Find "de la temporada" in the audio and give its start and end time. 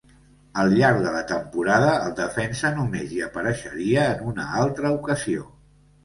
1.01-1.91